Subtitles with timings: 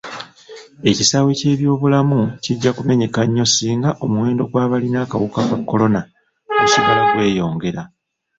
[0.89, 6.01] Ekisaawe ky'ebyobulamu kijja kumenyeka nnyo singa omuwendo gw'abalina akawuka ka kolona
[6.59, 7.81] gusigala gweyongera.